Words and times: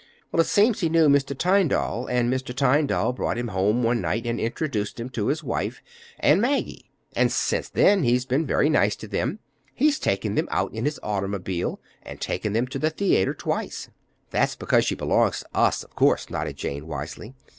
"Well, 0.31 0.41
it 0.41 0.47
seems 0.47 0.79
he 0.79 0.89
knew 0.89 1.07
Mr. 1.09 1.37
Tyndall, 1.37 2.07
and 2.07 2.33
Mr. 2.33 2.55
Tyndall 2.55 3.13
brought 3.13 3.37
him 3.37 3.49
home 3.49 3.83
one 3.83 4.01
night 4.01 4.25
and 4.25 4.39
introduced 4.39 4.99
him 4.99 5.09
to 5.09 5.27
his 5.27 5.43
wife 5.43 5.83
and 6.19 6.41
Maggie; 6.41 6.89
and 7.15 7.31
since 7.31 7.69
then 7.69 8.01
he's 8.01 8.25
been 8.25 8.47
very 8.47 8.67
nice 8.67 8.95
to 8.95 9.07
them. 9.07 9.37
He's 9.75 9.99
taken 9.99 10.33
them 10.33 10.47
out 10.49 10.73
in 10.73 10.85
his 10.85 10.99
automobile, 11.03 11.79
and 12.01 12.19
taken 12.19 12.53
them 12.53 12.65
to 12.69 12.79
the 12.79 12.89
theater 12.89 13.35
twice." 13.35 13.91
"That's 14.31 14.55
because 14.55 14.85
she 14.85 14.95
belongs 14.95 15.41
to 15.41 15.45
us, 15.53 15.83
of 15.83 15.95
course," 15.95 16.31
nodded 16.31 16.57
Jane 16.57 16.87
wisely. 16.87 17.35